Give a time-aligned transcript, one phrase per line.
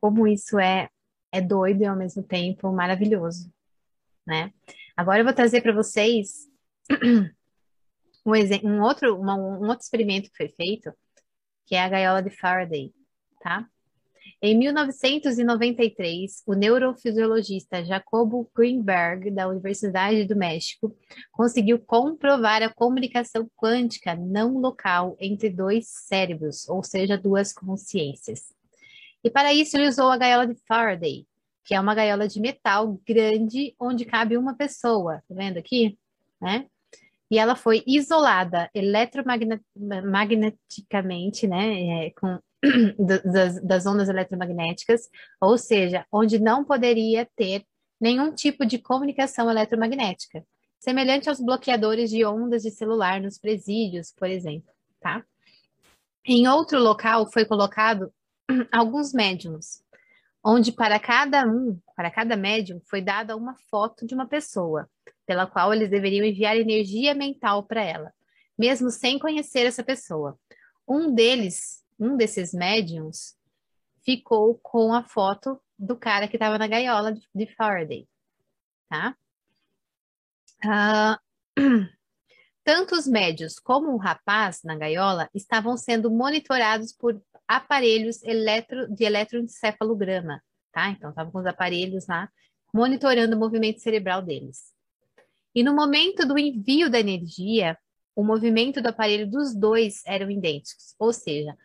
[0.00, 0.88] como isso é,
[1.32, 3.52] é doido e ao mesmo tempo maravilhoso,
[4.26, 4.52] né?
[4.96, 6.48] Agora eu vou trazer para vocês
[8.24, 8.32] um,
[8.64, 10.92] um, outro, uma, um outro experimento que foi feito,
[11.66, 12.92] que é a gaiola de Faraday,
[13.40, 13.68] tá?
[14.42, 20.94] Em 1993, o neurofisiologista Jacobo Greenberg, da Universidade do México,
[21.32, 28.55] conseguiu comprovar a comunicação quântica não local entre dois cérebros, ou seja, duas consciências.
[29.26, 31.26] E para isso, ele usou a gaiola de Faraday,
[31.64, 35.20] que é uma gaiola de metal grande onde cabe uma pessoa.
[35.28, 35.98] Tá vendo aqui?
[36.40, 36.66] Né?
[37.28, 42.38] E ela foi isolada eletromagneticamente, né, é, com
[43.04, 45.10] das, das ondas eletromagnéticas,
[45.40, 47.64] ou seja, onde não poderia ter
[48.00, 50.46] nenhum tipo de comunicação eletromagnética,
[50.78, 55.24] semelhante aos bloqueadores de ondas de celular nos presídios, por exemplo, tá?
[56.24, 58.12] Em outro local foi colocado
[58.72, 59.82] alguns médiums,
[60.44, 64.88] onde para cada um, para cada médium, foi dada uma foto de uma pessoa,
[65.26, 68.12] pela qual eles deveriam enviar energia mental para ela,
[68.58, 70.38] mesmo sem conhecer essa pessoa.
[70.86, 73.36] Um deles um desses médiums
[74.04, 78.06] ficou com a foto do cara que estava na gaiola de Faraday,
[78.88, 79.16] tá?
[80.64, 81.56] Uh,
[82.64, 89.04] tanto os médios como o rapaz na gaiola estavam sendo monitorados por aparelhos eletro, de
[89.04, 90.90] eletroencefalograma, tá?
[90.90, 92.28] Então, estavam com os aparelhos lá
[92.72, 94.74] monitorando o movimento cerebral deles.
[95.54, 97.78] E no momento do envio da energia,
[98.14, 101.56] o movimento do aparelho dos dois eram idênticos, ou seja,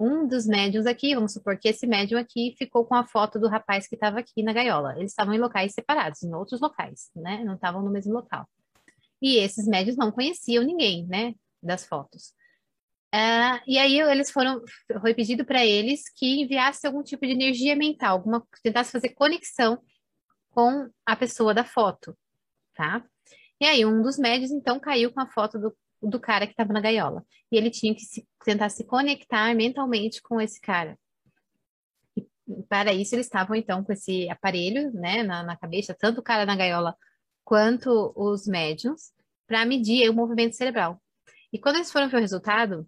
[0.00, 3.48] um dos médiums aqui, vamos supor que esse médium aqui ficou com a foto do
[3.48, 4.94] rapaz que estava aqui na gaiola.
[4.96, 7.42] Eles estavam em locais separados, em outros locais, né?
[7.44, 8.48] Não estavam no mesmo local.
[9.20, 11.34] E esses médios não conheciam ninguém, né?
[11.60, 12.32] Das fotos.
[13.14, 14.62] Uh, e aí eles foram,
[15.00, 19.82] foi pedido para eles que enviasse algum tipo de energia mental, alguma, tentasse fazer conexão
[20.50, 22.16] com a pessoa da foto,
[22.74, 23.02] tá?
[23.60, 26.72] E aí um dos médios então caiu com a foto do, do cara que estava
[26.72, 27.24] na gaiola.
[27.50, 30.98] E ele tinha que se, tentar se conectar mentalmente com esse cara.
[32.16, 36.22] E para isso, eles estavam, então, com esse aparelho né, na, na cabeça, tanto o
[36.22, 36.94] cara na gaiola
[37.44, 39.12] quanto os médiums,
[39.46, 41.00] para medir o movimento cerebral.
[41.52, 42.86] E quando eles foram ver o resultado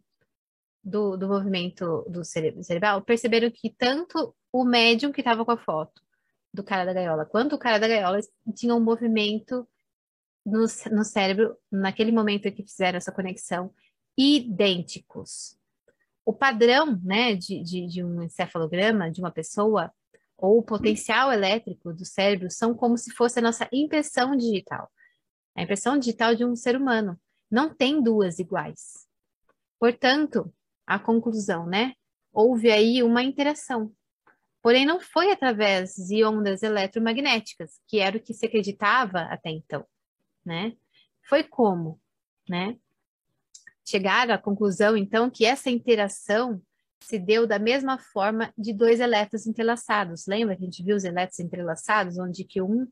[0.83, 5.59] do, do movimento do cere cerebral, perceberam que tanto o médium que estava com a
[5.59, 6.03] foto
[6.53, 8.19] do cara da gaiola, quanto o cara da gaiola
[8.55, 9.69] tinham um movimento
[10.45, 13.73] no, no cérebro, naquele momento em que fizeram essa conexão,
[14.17, 15.57] idênticos.
[16.25, 19.93] O padrão né, de, de, de um encefalograma de uma pessoa,
[20.37, 24.91] ou o potencial elétrico do cérebro, são como se fosse a nossa impressão digital.
[25.55, 27.21] A impressão digital de um ser humano.
[27.51, 29.07] Não tem duas iguais.
[29.79, 30.53] Portanto,
[30.95, 31.95] a conclusão, né?
[32.33, 33.93] Houve aí uma interação.
[34.63, 39.87] Porém, não foi através de ondas eletromagnéticas, que era o que se acreditava até então
[40.45, 40.75] né?
[41.29, 42.01] Foi como,
[42.49, 42.77] né?
[43.85, 46.61] Chegaram à conclusão, então, que essa interação
[47.01, 50.27] se deu da mesma forma de dois elétrons entrelaçados.
[50.27, 52.87] Lembra que a gente viu os elétrons entrelaçados, onde que um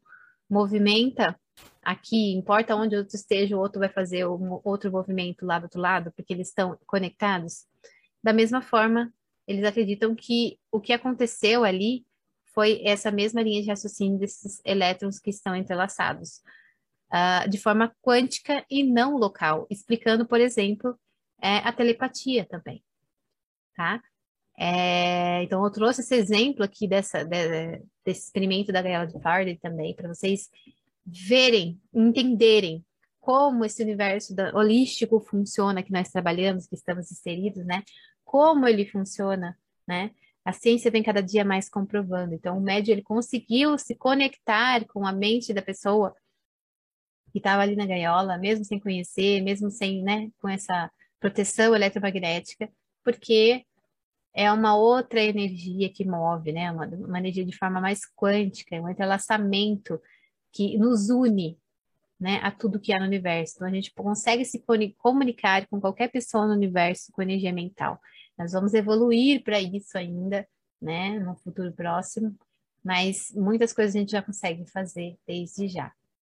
[0.49, 1.39] movimenta
[1.83, 5.65] aqui, importa onde o outro esteja, o outro vai fazer um outro movimento lá do
[5.65, 7.67] outro lado, porque eles estão conectados.
[8.23, 9.13] Da mesma forma,
[9.47, 12.05] eles acreditam que o que aconteceu ali
[12.53, 16.43] foi essa mesma linha de raciocínio desses elétrons que estão entrelaçados
[17.13, 20.99] uh, de forma quântica e não local, explicando, por exemplo,
[21.41, 22.83] é, a telepatia também,
[23.77, 24.03] tá?
[24.59, 29.57] É, então, eu trouxe esse exemplo aqui dessa, de, desse experimento da gaiola de Faraday
[29.57, 30.51] também, para vocês
[31.07, 32.85] verem, entenderem
[33.29, 37.83] como esse universo da, holístico funciona, que nós trabalhamos, que estamos inseridos, né?
[38.25, 39.55] Como ele funciona,
[39.87, 40.13] né?
[40.43, 42.33] A ciência vem cada dia mais comprovando.
[42.33, 46.15] Então, o médio ele conseguiu se conectar com a mente da pessoa
[47.31, 50.91] que estava ali na gaiola, mesmo sem conhecer, mesmo sem, né, com essa
[51.21, 52.73] proteção eletromagnética,
[53.05, 53.63] porque
[54.35, 58.89] é uma outra energia que move, né, uma, uma energia de forma mais quântica, um
[58.89, 60.01] entrelaçamento
[60.51, 61.59] que nos une,
[62.19, 63.55] né, a tudo que há no universo.
[63.57, 64.63] Então a gente consegue se
[64.99, 68.01] comunicar com qualquer pessoa no universo com energia mental.
[68.37, 70.47] Nós vamos evoluir para isso ainda,
[70.81, 72.37] né, no futuro próximo,
[72.85, 75.93] mas muitas coisas a gente já consegue fazer desde já.